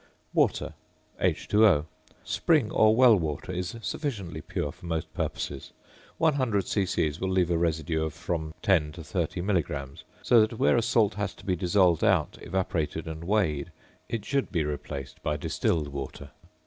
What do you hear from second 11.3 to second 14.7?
to be dissolved out, evaporated, and weighed it should be